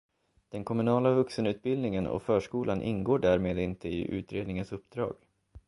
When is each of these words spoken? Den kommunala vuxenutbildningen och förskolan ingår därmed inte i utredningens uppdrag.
Den 0.51 0.63
kommunala 0.63 1.13
vuxenutbildningen 1.13 2.07
och 2.07 2.23
förskolan 2.23 2.81
ingår 2.81 3.19
därmed 3.19 3.57
inte 3.57 3.89
i 3.89 4.07
utredningens 4.11 4.71
uppdrag. 4.71 5.15